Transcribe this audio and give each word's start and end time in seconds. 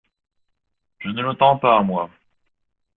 Je 0.97 1.09
ne 1.09 1.21
l’entends 1.21 1.59
pas, 1.59 1.83
moi. 1.83 2.09